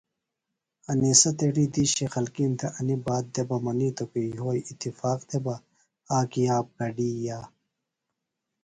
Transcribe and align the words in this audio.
انسہ 0.91 1.29
تیݨی 1.37 1.65
دِیشی 1.73 2.05
خلکِیم 2.13 2.51
تھےۡ 2.59 2.73
انیۡ 2.77 3.01
بات 3.05 3.25
دےۡ 3.33 3.45
بہ 3.49 3.57
منِیتو 3.65 4.05
کی 4.11 4.21
یھوئی 4.37 4.59
اتفاق 4.69 5.19
تھےۡ 5.29 5.41
بہ 5.45 5.55
آک 6.17 6.31
یاب 6.45 6.65
گڈِیا۔ 6.77 7.39